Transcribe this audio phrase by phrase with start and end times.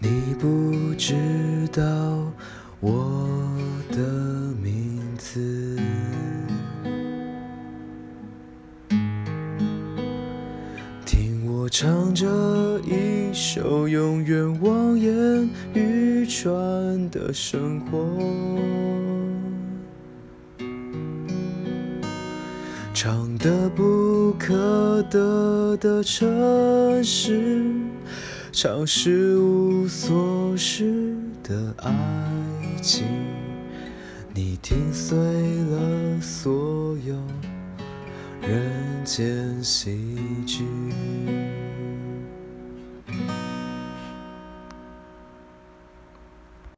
[0.00, 1.14] 你不知
[1.72, 1.82] 道
[2.78, 3.56] 我
[3.90, 3.98] 的
[4.62, 5.76] 名字，
[11.04, 12.24] 听我唱着
[12.86, 17.98] 一首永远望眼欲穿的生活，
[22.94, 27.57] 唱得不可得的城市。
[28.60, 31.14] 唱是无所事
[31.44, 31.92] 的爱
[32.82, 33.06] 情，
[34.34, 37.14] 你听碎了所有
[38.42, 38.72] 人
[39.04, 39.96] 间喜
[40.44, 40.64] 剧。